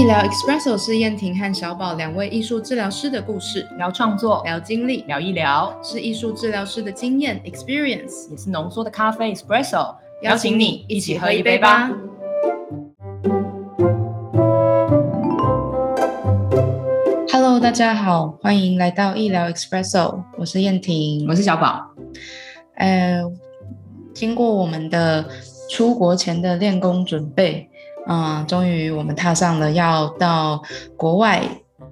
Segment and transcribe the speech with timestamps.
[0.00, 9.94] 医疗 Espresso 是燕婷和小宝两位艺术治疗师的故事，聊创作，聊经历，聊医疗，是艺术治疗师的经验 experience，也是浓缩的咖啡 espresso。
[10.22, 11.90] 邀请你一起喝一杯吧。
[17.30, 21.78] Hello，大家好，欢迎来到医疗 Espresso，我是燕婷，我是小宝。
[22.76, 23.22] 呃，
[24.14, 25.26] 经过我们的
[25.68, 27.69] 出国前的练功准备。
[28.06, 30.62] 嗯，终于我们踏上了要到
[30.96, 31.42] 国外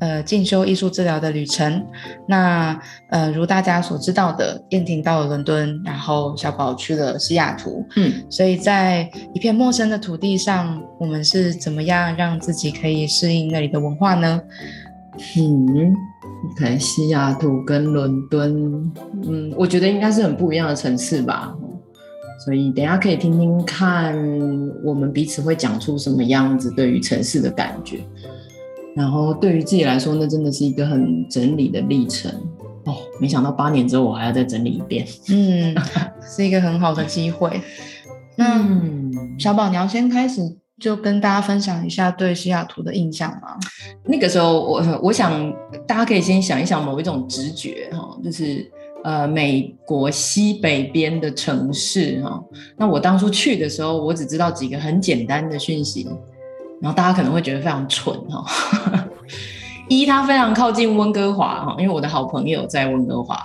[0.01, 1.85] 呃进修艺术治疗的旅程。
[2.27, 2.79] 那
[3.11, 7.87] 呃，如大家所知道的，燕婷到了伦敦，然后小宝去了西雅图。
[7.97, 14.41] 嗯，所以在一片陌生的土地上，我们是怎么样让自己可以适应那里的文化呢？
[15.37, 15.95] 嗯，
[16.57, 18.93] 可能西雅图跟伦敦，
[19.27, 21.55] 嗯，我觉得应该是很不一样的城市吧。
[22.39, 24.17] 所以等下可以听听看，
[24.85, 27.99] 我们彼此会讲出什么样子对于城市的感觉。
[28.95, 32.31] 然后对于自己来说，那真的是一个很整理的历程
[32.85, 32.97] 哦。
[33.21, 35.75] 没想到八年之后我还要再整理一遍，嗯，
[36.23, 37.61] 是一个很好的机会。
[38.37, 38.65] 那
[39.39, 40.41] 小宝，你要先开始
[40.81, 43.59] 就跟大家分享一下对西雅图的印象吗？
[44.05, 45.53] 那个时候，我我想
[45.87, 48.71] 大家可以先想一想某一种直觉哈，就是。
[49.05, 52.43] 呃，美国西北边的城市哈，
[52.77, 56.07] 那我当初去的时候，我只知道几个很简单的讯息，
[56.83, 58.45] 然后大家可能会觉得非常蠢哈。
[59.89, 63.41] 一，它非常靠近温哥华哈，因为我的好朋友在温哥华，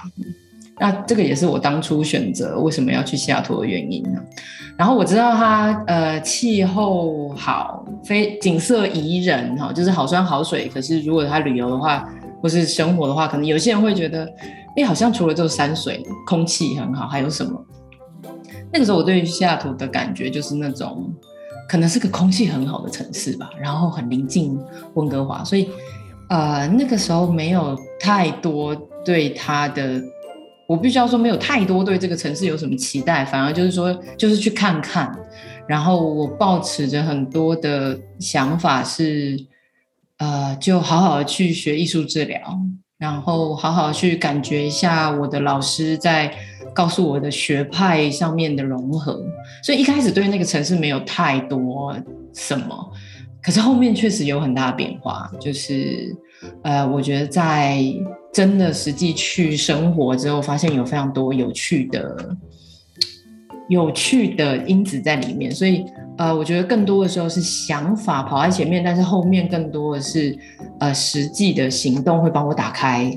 [0.80, 4.20] 那这个也是我当初选择为什么要去西雅图的原因呢。
[4.76, 10.67] 然后我知道它呃气候好，非景色宜人哈，就是好山好水。
[10.67, 12.04] 可是如果它旅游的话，
[12.44, 14.30] 或是生活的话，可能有些人会觉得。
[14.75, 17.63] 哎，好像除了这个山水，空气很好，还有什么？
[18.72, 21.14] 那个时候我对西雅图的感觉就是那种，
[21.69, 24.59] 可能是个空气很好的城市吧，然后很临近
[24.95, 25.69] 温哥华，所以
[26.27, 30.02] 呃那个时候没有太多对它的，
[30.67, 35.15] 我必须要说没有太多对这个城市有什么期待，反而就是说就是去看看，
[35.67, 39.37] 然后我抱持着很多的想法是，
[40.23, 42.39] 呃，就好好去学艺术治疗。
[43.00, 46.34] 然后好好去感觉一下我的老师在
[46.73, 49.22] 告诉我的学派上面的融合，
[49.62, 51.94] 所以一开始对那个城市没有太多
[52.33, 52.92] 什么，
[53.42, 55.30] 可是后面确实有很大的变化。
[55.38, 56.16] 就是
[56.62, 57.83] 呃，我觉得在
[58.32, 62.38] 真的实际去生活之后，发现有非常多有趣的。
[63.70, 65.86] 有趣的因子在里面，所以
[66.18, 70.38] 呃，我觉得更多的时候是想法跑在前面，但是后面更多的是
[70.80, 73.12] 呃实际的行动会帮我打开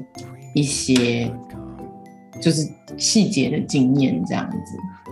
[0.54, 1.30] 一些
[2.40, 4.56] 就是细节的经验这样子，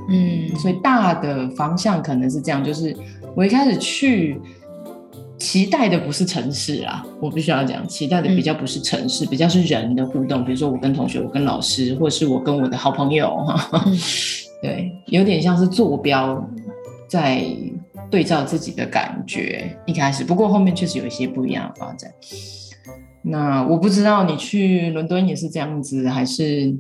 [0.09, 2.97] 嗯，所以大的方向可能是这样，就是
[3.34, 4.41] 我一开始去
[5.39, 13.84] 期待的不是城市啊，我必须要讲，期待的比较不是城市，比较是人的互动，比如说我跟同学，我跟老师，或者是我跟我的好朋友哈。
[14.64, 16.42] 对，有点像是坐标
[17.06, 17.44] 在
[18.10, 19.78] 对照自己的感觉。
[19.84, 22.10] 一开始，不过后面确实有一些不一样的发展。
[23.20, 26.74] 那我不知道你去伦敦也是这样子，还是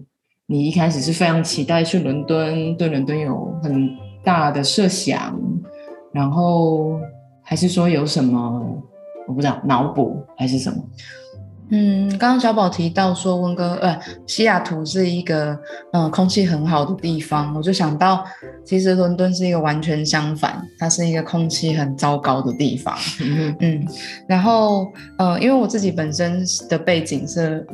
[0.46, 3.90] 你一开始是非常期待去伦敦，对伦敦有很
[4.24, 5.38] 大的设想，
[6.10, 6.98] 然后
[7.42, 8.62] 还是说有什么
[9.28, 10.82] 我不知道脑补还是什么？
[11.70, 15.58] 嗯，刚刚小宝提到说温哥呃西雅图是一个
[15.92, 18.24] 嗯空气很好的地方，我就想到
[18.64, 22.94] 其实伦敦是一个完全相反，它是一个空气很糟糕的地方。
[23.60, 23.86] 嗯，
[24.28, 24.86] 然后
[25.18, 27.66] 呃因为我自己本身的背景是。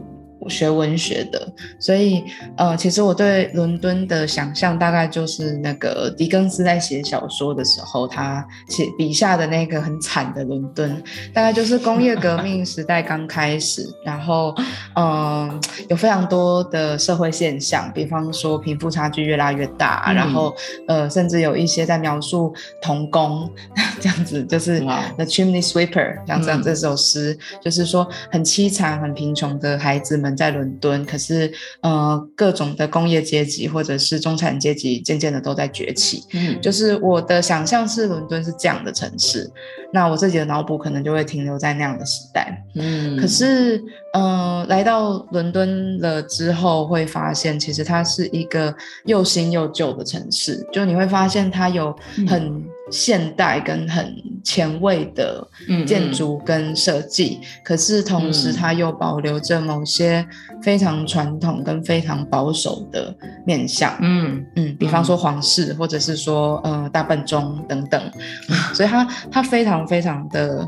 [0.48, 2.24] 学文学的，所以
[2.56, 11.02] 呃，其实我对伦敦的想象大概就是那个狄更斯在写小说的时候，他写笔下的那个很惨的伦敦，
[11.34, 14.54] 大概就是工业革命时代刚开始，然后
[14.94, 20.54] 嗯，有非常多的社会现象，比方说贫富差距越拉越大，然后
[20.88, 23.50] 呃，甚至有一些在描述童工
[24.00, 24.80] 这样子，就是
[25.16, 30.29] 《The Chimney Sweeper》像这样这首诗，就是说很凄惨、很贫穷的孩子们。
[30.36, 36.22] 在伦敦，可是呃，各种的工业阶级或者是中产阶级渐渐的都在崛起。
[36.32, 39.50] 嗯，就是我的想象是伦敦是这样的城市，
[39.92, 42.64] 那我自己的脑补可能就会停留在那样的时代。
[42.74, 43.82] 嗯，可是
[44.12, 48.74] 呃，来到伦敦了之后，会发现其实它是一个
[49.04, 51.94] 又新又旧的城市，就你会发现它有
[52.28, 52.64] 很。
[52.92, 54.12] 现代跟很
[54.42, 55.46] 前卫的
[55.86, 60.26] 建筑跟设计，可是同时它又保留着某些
[60.60, 63.14] 非常传统跟非常保守的
[63.46, 63.96] 面相。
[64.00, 68.10] 嗯嗯，比方说皇室，或者是说呃大笨钟等等，
[68.74, 70.66] 所以它它非常非常的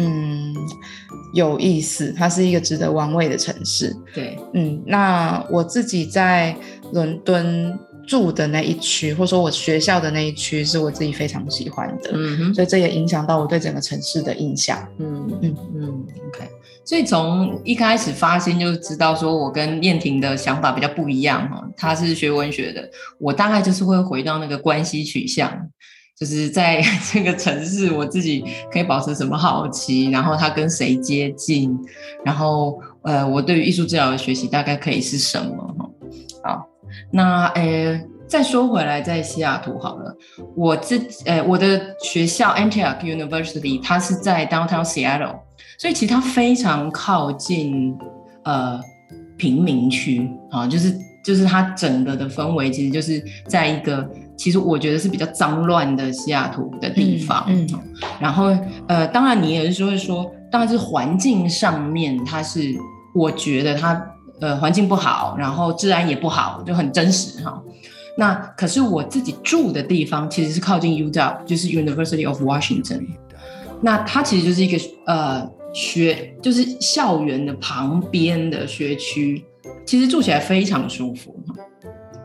[0.00, 0.54] 嗯
[1.32, 3.94] 有意思，它是一个值得玩味的城市。
[4.12, 6.56] 对，嗯，那我自己在
[6.92, 14.76] 伦敦住的那一区，或者说我学校的那一区，是我自己非常喜欢的，嗯哼，所以这也影响到我对整个城市的印象。
[14.98, 16.48] 嗯嗯嗯嗯，OK。
[16.84, 21.64] 所以从一开始发心就知道，说我跟燕婷的想法比较不一样哈。
[21.76, 25.68] 她是学文学的，我大概就是会回到那个关系取向，
[26.20, 31.74] 就是在 这个城市，我自己可以保持什么好奇，然后他跟谁接近，
[32.22, 35.90] 然后呃，我对于艺术治疗的学习大概可以是什么哈。
[36.44, 36.68] 好，
[37.10, 40.14] 那呃，再说回来，在西雅图好了，
[40.54, 45.38] 我自呃我的学校 Antioch University，它是在 Downtown Seattle。
[45.78, 47.96] 所以其实它非常靠近
[48.44, 48.78] 呃
[49.38, 50.94] 贫民区啊，就是
[51.24, 54.06] 就是它整个的氛围其实就是在一个
[54.40, 57.68] 其实我觉得是比较脏乱的西雅图的地方，嗯
[58.18, 58.56] 然后
[58.88, 62.74] 呃当然你也是会说，当然是环境上面它是
[63.14, 64.02] 我觉得它
[64.40, 67.62] 呃环境不好，然后治安也不好，就很真实哈。
[68.16, 73.06] 那可是我自己住的地方其实是靠近 UW，就是 University of Washington，
[73.82, 75.50] 那它其实就是一个呃。
[75.72, 79.44] 学就是校园的旁边的学区，
[79.86, 81.32] 其实住起来非常舒服。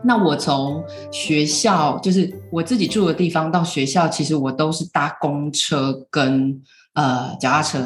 [0.06, 6.56] 那我从学校，就是我自己住的地方到学校，其实我都是搭公车跟
[6.94, 7.78] 呃脚踏车。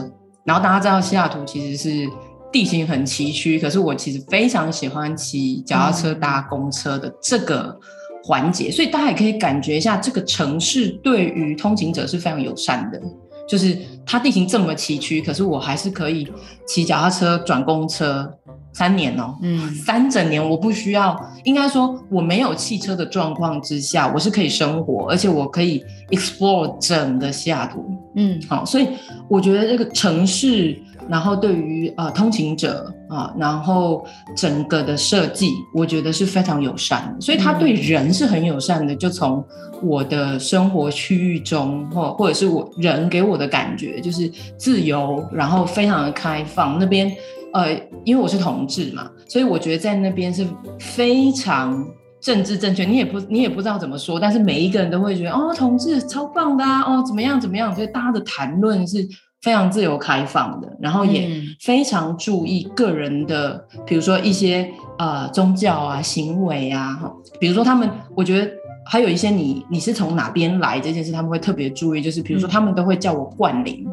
[0.45, 2.09] 然后大家知道西雅图其实是
[2.53, 7.79] 地形很崎岖，可是我其实非常喜欢骑脚踏车搭公车的这个
[8.25, 13.01] 环节，所以大家也可以感觉一下，这个城市对于通勤者是非常友善的。
[13.49, 13.77] 就是
[14.07, 16.31] 它地形这么崎岖，可是我还是可以
[16.67, 18.33] 骑脚踏车转公车
[18.73, 27.85] 三年哦，嗯，三整年我不需要，应该说我没有汽车的状况之下，我是可以生活，而且我可以 explore 整个西雅图，
[28.15, 28.87] 嗯，好，所以
[29.29, 30.79] 我觉得这个城市，
[31.09, 34.05] 然后对于呃通勤者啊，然后
[34.37, 39.45] 整个的设计，我觉得是非常友善的，所以它对人是很友善的，就从。
[39.83, 46.79] 我的生活区域中，或或者是我人给我的感觉就是自由，然后非常的开放。
[46.79, 47.11] 那边，
[47.53, 47.73] 呃，
[48.05, 50.47] 因为我是同志嘛，所以我觉得在那边是
[50.79, 51.85] 非常
[52.21, 52.85] 政治正确。
[52.85, 59.07] 你也不你也不知道怎么说，但是每一个人都会觉得哦，同志超棒的啊，哦，怎么样怎么样，所以大家的谈论是
[59.43, 61.31] 非常自由开放的，然后也
[61.61, 68.51] 非常注意个人的，比如说一些呃宗教啊行为啊，哈，比如说他们，我觉得。
[68.87, 73.87] 还有一些你你是从哪边来这件事，他们会特别注意，就是比如说他们都会叫我冠霖，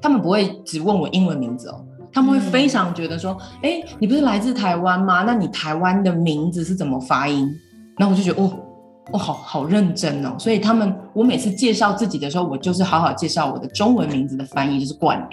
[0.00, 1.84] 他们不会只问我英文名字哦，
[2.16, 5.24] 他们会非常觉得说，哎，你不是来自台湾吗？
[5.24, 7.46] 那你台湾的名字是怎么发音？
[7.98, 8.50] 然后我就觉得，哦，
[9.12, 10.34] 哦，好好认真哦。
[10.38, 15.28] 所以他们，我每次介绍自己的时候，我就是好好介绍我的中文名字的翻译就是冠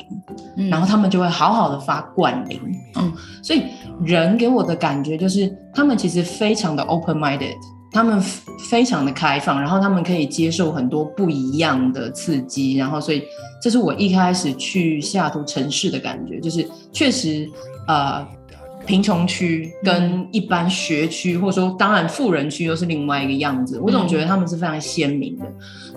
[0.57, 2.59] 霖，然后他们就会好好的发冠霖。
[2.97, 3.09] 嗯，
[3.41, 3.63] 所以
[4.03, 7.55] 人给我的感觉就是，他们其实非常的 open minded。
[7.93, 8.19] 他们
[8.69, 13.23] 非常的开放，然后他们可以接受很多不一样的刺激，然后所以
[13.61, 17.47] 这是我一开始去西雅图城市的感觉，就是确实
[17.87, 18.25] 呃。
[18.85, 23.79] 贫穷区跟一般学区，或者说当然富人区又是另外一个样子。
[23.79, 25.45] 我总觉得他们是非常鲜明的，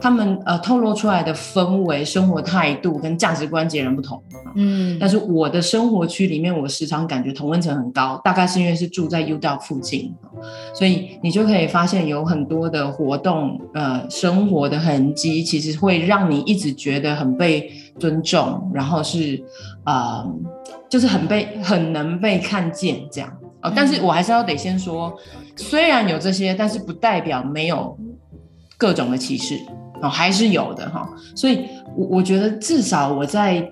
[0.00, 4.22] 他们呃透露出来的氛围、生活态度跟价值观截然不同。
[4.54, 10.14] 嗯，但是我的生活区里面，我时常感觉同温层很高，大概是因为是住在 U 道附近，
[10.74, 19.42] 所以你就可以发现有很多的活动，呃，生活的痕迹其实会让你一直觉得很被尊重，然后是
[19.84, 20.26] 啊。
[20.88, 23.28] 就是很被很能被看见这样
[23.60, 25.12] 哦，但是我还是要得先说，
[25.56, 27.98] 虽然有这些，但是不代表没有
[28.78, 29.58] 各种的歧视
[30.02, 31.08] 哦，还是有的哈。
[31.34, 33.66] 所以，我我觉得至少我在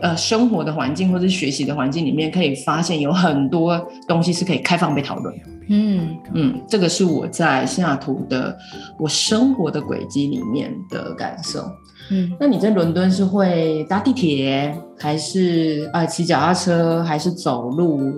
[0.00, 5.34] 呃生活的环境或者学习的环境里面，可以发现有很多东西是可以开放被讨论。
[5.68, 8.54] 嗯嗯，这个是我在西雅图的
[8.98, 11.64] 我生活的轨迹里面的感受。
[12.10, 18.12] 嗯，那你在伦敦是会搭地铁，还是啊骑脚踏车，还是走路，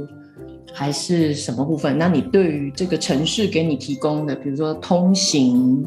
[0.74, 1.96] 还是什么部分？
[1.96, 5.86] 那你对于这个城市给你提供的，比如说通行，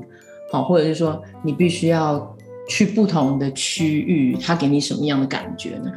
[0.51, 2.35] 好，或者是说你必须要
[2.67, 5.91] 去不同的区域，它给你什么样的感觉呢？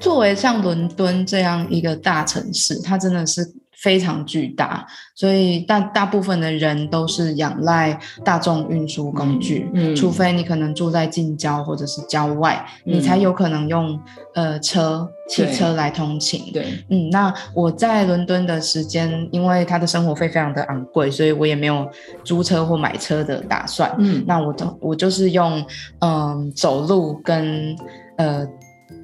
[0.00, 3.52] 作为像伦敦这样一个大城市，它真的是。
[3.80, 13.96] 非常巨大，所以大大部分的人都是仰赖大众运输工具，嗯，除非你可能住在近郊或者是郊外，你才有可能用
[14.34, 16.52] 呃车汽车来通勤。
[16.52, 21.88] 对，嗯，那我在伦敦的时间，因为他的生活费非常的昂贵，所以我也没有
[22.24, 23.94] 租车或买车的打算。
[23.98, 25.64] 嗯，那我都我就是用
[26.00, 27.76] 嗯走路跟
[28.16, 28.44] 呃。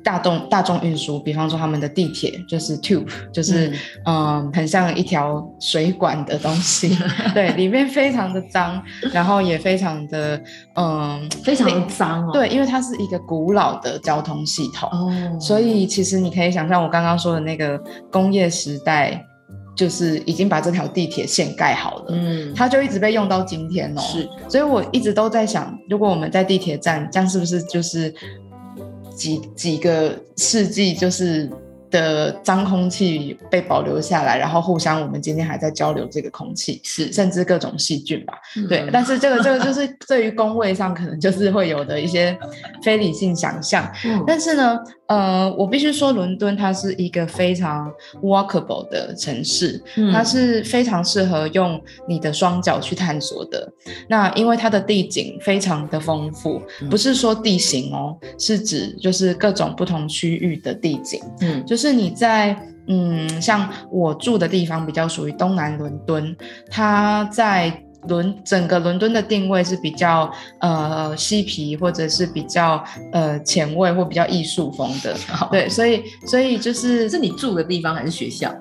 [0.04, 3.73] 大众大众运输，比方说他们的地铁就是 tube，就是
[4.04, 4.44] 嗯。
[4.52, 6.96] 很像一条水管的东西，
[7.32, 8.80] 对，里面非常的脏，
[9.11, 10.38] 然后也非常的
[10.75, 12.30] 嗯非常的脏哦。
[12.32, 17.80] 对，因为它是一个古老的交通系统，哦，所以其实你可以想象我刚刚说的那个
[18.12, 19.25] 工业时代，
[19.75, 22.06] 就是已经把这条地铁线盖好了。
[22.11, 28.14] 嗯，它就一直被用到今天哦，是，所以我一直都在想，如果我们在地铁站，这样是不是就是
[29.16, 31.49] 几几个世纪就是
[31.90, 38.35] 的脏空气被保留下来，然后互相我们今天还在交流这个空气，是甚至各种细菌吧。
[38.68, 42.37] 对，嗯但是这个这个就是对于工位上可能就是会有的一些
[42.83, 43.88] 非理性想象。
[44.04, 47.92] 嗯但是呢，呃，我必须说，伦敦它是一个非常
[48.23, 53.70] walkable 的城市，嗯它是非常适合用你的双脚去探索的。
[54.08, 61.20] 那因为它的地景非常的丰富，嗯不是说地形哦，是指就是各种不同区域的地景。
[61.40, 62.56] 嗯就是你在
[62.87, 66.37] 嗯，像我住的地方比较属于东南伦敦，
[66.70, 70.30] 它在伦整个伦敦的定位是比较
[70.61, 72.82] 呃嬉皮或者是比较
[73.12, 75.14] 呃前卫或比较艺术风的，
[75.50, 78.54] 对，所以所以就是是你住的地方还是学校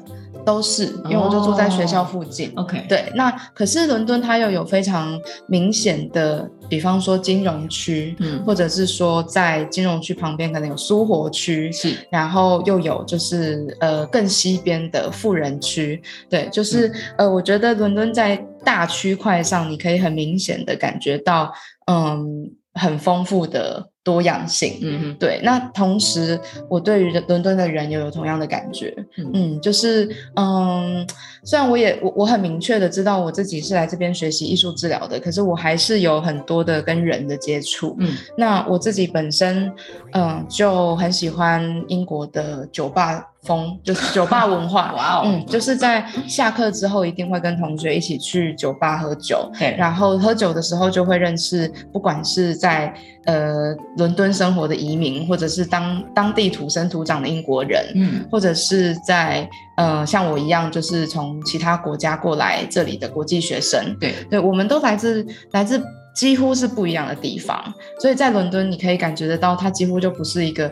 [0.45, 2.51] 都是，因为我就住在学校附近。
[2.55, 21.53] ？OK，，对，那可是伦敦它又有非常明显的，比方说金融区，嗯或者是说在金融区旁边可能有苏活区，是然后又有就是呃更西边的富人区，对，就是、呃，我觉得伦敦在大区块上，你可以很明显的感觉到，
[21.85, 24.79] 嗯，很丰富的多样性。
[24.81, 29.31] 嗯哼，对，那同时我对于伦敦的人也有同样的感觉，嗯。
[29.33, 31.07] 嗯，就是嗯，
[31.43, 38.13] 虽然我也我我很明确的知道我自己是来这边学习艺术治疗的，可是我还是有很多的跟人的接触，嗯。
[38.37, 39.71] 那我自己本身，
[40.13, 44.93] 嗯，就很喜欢英国的酒吧风，就是酒吧文化。
[44.97, 52.93] 哇哦，嗯，就是在下课之后一定会跟同学一起去酒吧喝酒，对，然后喝酒的时候就会认识，不管是在
[53.25, 65.81] 呃伦敦生活的移民，或者是当当地土生土长的英国人，嗯或者是在呃像我一样，就是从其他国家过来这里的国际学生，对，对，我们都来自来自
[66.13, 70.71] 几乎是不一样的地方，所以在伦敦你可以感觉得到，它几乎就不是一个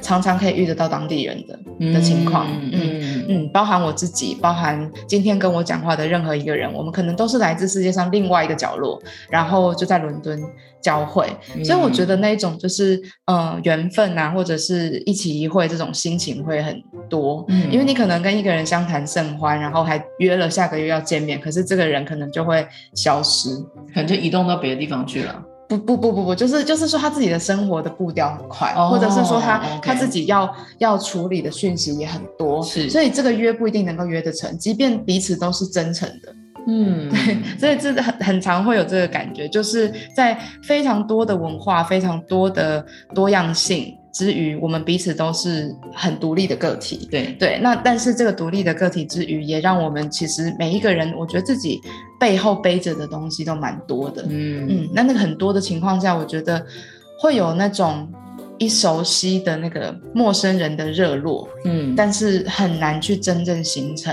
[0.00, 1.58] 常常可以遇得到当地人的
[1.92, 2.46] 的情况。
[2.50, 10.42] 嗯嗯嗯，包含我自己，包含今天跟我讲话的任何一个人，我们可能都是来自世界上另外一个角落，然后就在伦敦
[10.80, 11.26] 交汇。
[11.54, 17.44] 嗯所以我觉得那一种就是呃缘分啊，或者是一起一会这种心情会很多。
[17.48, 23.50] 嗯因为你可能跟一个人相谈甚欢，然后还约了下个月要见面，可是这个人可能就会消失。
[23.92, 25.42] 可能就移动到别的地方去了。
[25.78, 32.90] 不不不不不，就是就是说他自己的生活的步调很快，哦或者是说他他自己要要处理的讯息也很多，是。
[32.90, 36.34] 所以这个约不一定能够约得成，即便彼此都是真诚的，
[36.66, 37.08] 嗯，
[37.58, 42.84] 对所以这很很常会有这个感觉，就是在非常多的文化、非常多的
[43.14, 47.08] 多样性之余，我们彼此都是很独立的个体。
[47.10, 51.80] 对，对，那但是这个独立的个体之余，也让我们其实每一个人，我觉得自己
[52.18, 54.24] 背后背着的东西都蛮多的。
[54.28, 56.64] 嗯嗯，那那个很多的情况下，我觉得
[57.18, 58.08] 会有那种
[58.60, 64.12] 一熟悉的那个陌生人的热络，嗯，但是很难去真正形成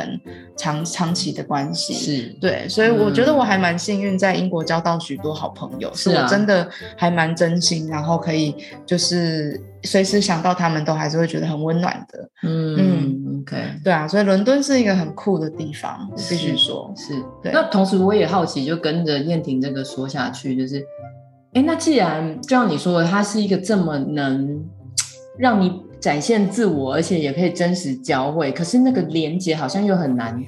[0.55, 1.93] 长长期的关系。
[1.93, 12.29] 是对，所以我觉得嗯我还蛮幸运，在英国交到许多好朋友，是我真的还蛮真心，然后可以就是随时想到他们，都还是会觉得很温暖的。
[12.43, 16.89] 嗯嗯，OK，对啊，所以伦敦是一个很酷的地方，我必须是说。
[16.95, 17.13] 是。
[17.43, 20.81] 对那同时我也好奇，就跟着燕婷这个说下去，就是，
[21.57, 24.63] 哎，那既然就像你说的，它是一个这么能
[25.39, 30.39] 让你展现自我，而且也可以真实交汇，可是那个连接好像又很难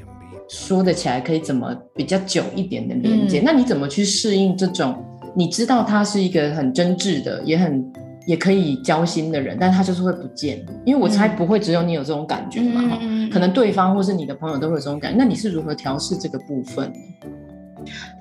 [0.48, 3.40] 说得起来，可以怎么比较久一点的连接？
[3.40, 5.04] 嗯那你怎么去适应这种？
[5.36, 7.84] 你知道他是一个很真挚的，也很
[8.28, 13.00] 也可以交心的人，但他就是会不见，因为我猜嗯不会只有你有这种感觉嘛，
[13.32, 15.18] 可能对方或是你的朋友都会有这种感觉。
[15.18, 17.00] 那你是如何调试这个部分呢？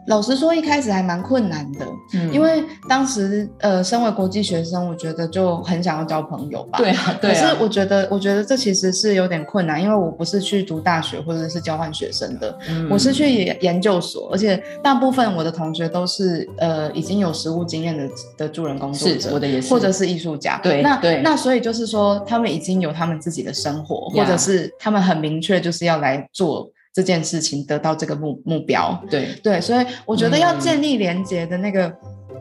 [0.07, 1.85] 老实说，一开始还蛮困难的，
[2.15, 6.79] 嗯因为当时呃，身为国际学生，我觉得就很想要交朋友吧。
[6.79, 18.09] 对啊，对可啊，是我觉得，我觉得这其实是有点困难，因为我不是去读大学或者是交换学生的，嗯我是去研研究所，而且大部分我的同学都是呃已经有实务经验的
[18.39, 20.59] 的助人工作者，我的也是，或者是艺术家。
[20.63, 29.01] 对那对那所以就是说，他们已经有他们自己的生活，或者是他们很明确就是要来做这件事情，得到这个目目标。
[29.11, 30.61] 对，对，所以我觉得要嗯。
[30.61, 31.93] 建立连接的那个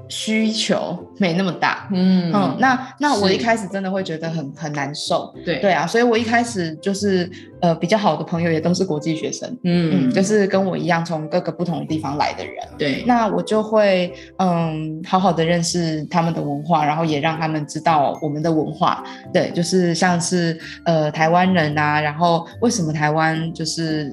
[0.09, 1.87] 需求没那么大。
[1.91, 2.31] 嗯。
[2.33, 5.59] 嗯，那那我一开始真的会觉得很很难受，对。
[5.59, 7.29] 对啊，所以我一开始就是
[7.61, 24.11] 呃比较好的朋友也都是国际学生，嗯，嗯就是跟我一样从各个不同的地方来的人，对，那我就会嗯好好的认识他们的文化，然后也让他们知道我们的文化，对，就是像是呃台湾人啊，然后为什么台湾就是。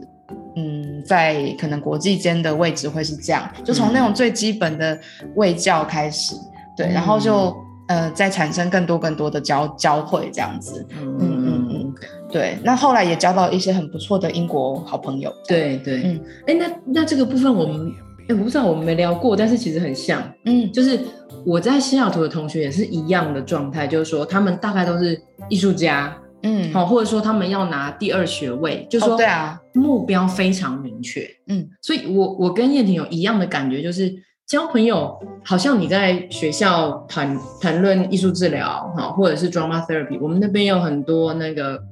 [0.57, 4.99] 嗯，在可能国际间的位置会是这样，就从那种最基本的
[5.35, 6.35] 卫教开始，
[6.77, 7.57] 对，然后就
[7.89, 11.69] 呃再产生更多更多的交交汇这样子，嗯嗯嗯。
[11.71, 11.95] 嗯，
[12.31, 12.57] 对。
[12.63, 16.21] 那后来也交到一些很不错的英国好朋友，对对，嗯。
[16.47, 17.93] 哎、那那这个部分我们，
[18.29, 20.71] 哎、我不知道我们没聊过，但是其实很像，嗯。
[20.73, 21.01] 就是
[21.45, 34.15] 我在西雅图的同学也是一样的状态，就是说他们大概都是艺术家，嗯，好、或者说他们要拿第二学位，就说哦对啊，目标非常明确，嗯，所以我我跟燕婷有一样的感觉，就是
[34.47, 41.83] 交朋友，好像你在学校谈谈论艺术治疗，哈，或者是 drama therapy，我们那边有很多那个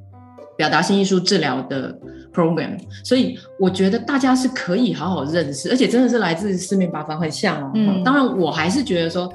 [0.56, 1.96] 表达性艺术治疗的
[2.34, 7.70] program，所以我觉得大家是可以好好认识，而且真的是来自四面八方，很像哦。
[7.74, 9.32] 嗯当然我还是觉得说。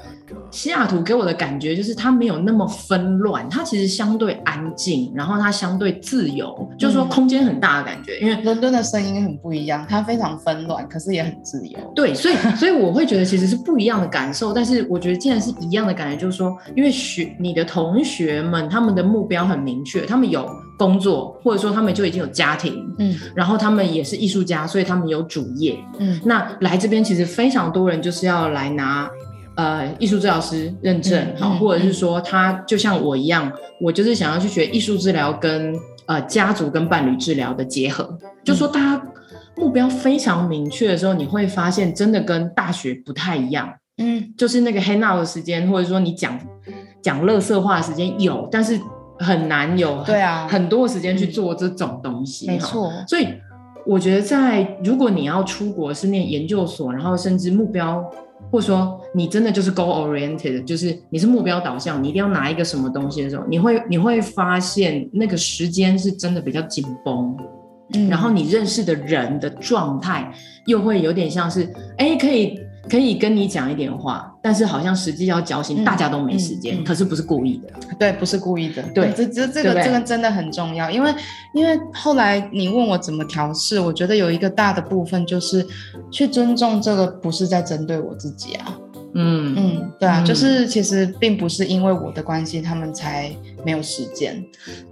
[0.51, 8.19] 西雅图给我的感觉就是它没有那么纷乱，它其实相对安静，然后它相对自由，就是说嗯空间很大的感觉。
[8.19, 11.79] 因为伦敦的声音很不一样，它非常纷乱，可是也很自由。
[11.95, 20.45] 对，所以 所以我会觉得其实是不一样的感受，但是我觉得既然是一样的感觉，就是说，因为学你的同学们他们的目标很明确，他们有
[20.77, 23.15] 工作，或者说他们就已经有家庭，嗯。
[23.35, 25.77] 然后他们也是艺术家，所以他们有主业。
[25.97, 26.19] 嗯。
[26.23, 29.09] 那来这边其实非常多人就是要来拿
[29.55, 39.03] 呃艺术治疗师认证，好、嗯嗯或者是说他就像我一样，我就是想要去学艺术治疗跟呃家族跟伴侣治疗的结合，就说大家
[39.55, 44.31] 目标非常明确的时候，你会发现真的跟大学不太一样，嗯。
[44.37, 46.39] 就是那个 hang out 的时间，或者说你讲
[47.01, 48.79] 讲乐色话的时间有，但是
[49.19, 52.91] 很难有对啊很多时间去做这种东西，哈没错。
[53.07, 53.27] 所以
[53.85, 58.03] 我觉得在，如果你要出国是念研究所，然后甚至目标，
[58.51, 67.35] 或者说你真的就是 goal oriented，就是你是目标导向，你一定要拿一个什么东西的时候，你会你会发现那个时间是真的比较紧绷，
[67.93, 70.31] 嗯然后你认识的人的状态
[70.65, 72.59] 又会有点像是，哎，可以。
[72.89, 77.69] 可以跟你讲一点话，但是好像实际要交心，嗯大家都没时间，嗯嗯可是不是故意的。
[77.99, 78.81] 对，不是故意的。
[78.93, 81.13] 对这这这个这个真的很重要，因为
[81.53, 85.65] 因为后来你问我怎么调试，我觉得有一个大的部分就是
[86.11, 88.77] 去尊重这个不是在针对我自己啊。
[89.13, 94.43] 嗯嗯，对啊，嗯就是其实并不是因为我的关系，他们才没有时间。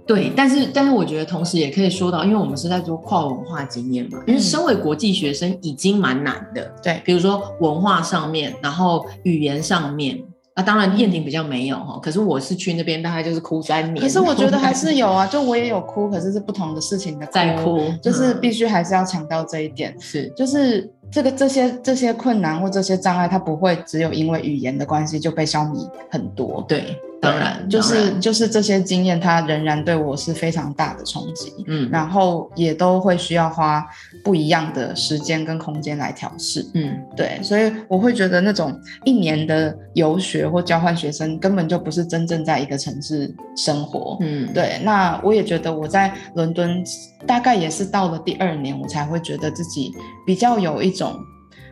[0.06, 10.22] 对，但是但是我觉得同时也可以说到，因为我们是在做跨文化经验嘛，因为嗯身为国际学生已经蛮难的，对，比如说文化上面，然后语言上面。
[10.56, 14.02] 啊，当然燕婷比较没有哈，可是我是去那边大概就是哭三年。
[14.02, 19.94] 可是我觉得还是有啊，就我也有哭，可是是不同的事情的在哭，就是嗯必须还是要强调这一点。
[20.00, 26.64] 是就是这个这些这些困难或这些障碍，它不会只有因为语言的关系就被消弭很多。
[26.66, 26.98] 对，
[27.30, 31.88] 当然就是就是这些经验，它仍然对我是非常大的冲击，嗯。
[31.90, 33.84] 然后也都会需要花
[34.24, 36.64] 不一样的时间跟空间来调试。
[36.74, 36.96] 嗯。
[37.16, 44.16] 对，所以我会觉得那种一年的游学或交换学生根本就不是真正在一个城市生活。
[44.20, 46.82] 嗯，对，那我也觉得我在伦敦
[47.26, 51.14] 大概也是到了第二年，我才会觉得自己比较有一种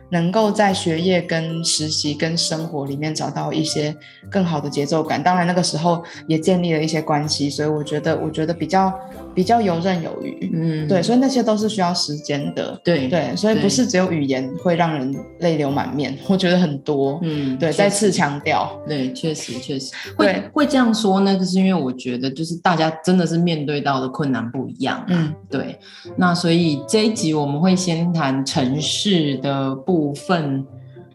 [0.09, 3.95] 能够在学业跟实习跟生活里面找到一些
[4.29, 5.21] 更好的节奏感。
[5.21, 8.93] 当然那个时候也建立了一些关系，所以我觉得我觉得比较
[9.33, 10.51] 比较游刃有余。
[10.53, 12.79] 嗯对，所以那些都是需要时间的。
[12.83, 17.19] 对对，所以不是只有语言会让人泪流满面，我觉得很多。
[17.23, 18.79] 嗯对，再次强调。
[18.87, 25.77] 对，确实确实会会这样说呢，就是因为我觉得就是大家真的是面对到的困难不一样、啊，嗯，对。
[26.15, 30.65] 那所以这一集我们会先谈城市的部分，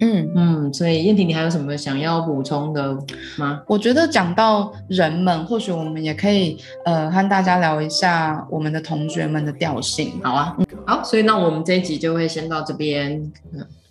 [0.01, 0.31] 嗯。
[0.35, 2.97] 嗯，所以燕婷，你还有什么想要补充的
[3.37, 3.61] 吗？
[3.67, 13.31] 我觉得讲到人们，或许我们也可以呃和大家聊一下我们的同学们的调性，好啊，嗯，好，所以那我们这一集就会先到这边，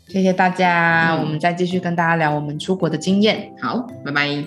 [0.07, 4.43] 谢谢大家，我们再继续跟大家聊我们出国的经验，好，拜拜。